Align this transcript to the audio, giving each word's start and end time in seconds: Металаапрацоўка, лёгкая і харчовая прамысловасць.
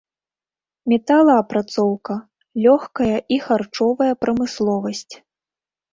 Металаапрацоўка, 0.93 2.13
лёгкая 2.65 3.17
і 3.35 3.41
харчовая 3.49 4.11
прамысловасць. 4.27 5.11